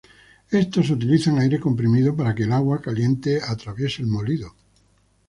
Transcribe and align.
Estos 0.49 0.89
utilizan 0.89 1.37
aire 1.37 1.59
comprimido 1.59 2.15
para 2.15 2.33
que 2.33 2.41
el 2.45 2.53
agua 2.53 2.81
caliente 2.81 3.39
atraviese 3.47 4.01
el 4.01 4.07
molido. 4.07 4.55